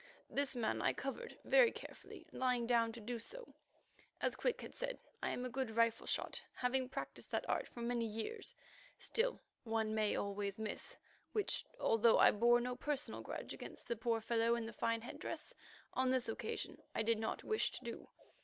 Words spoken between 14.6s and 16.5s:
the fine head dress, on this